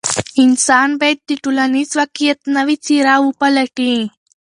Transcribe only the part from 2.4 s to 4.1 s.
نوې څېره وپلټي.